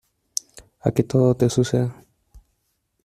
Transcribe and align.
a 0.85 0.87
que 0.95 1.03
todo 1.11 1.29
te 1.35 1.47
suceda. 1.51 1.93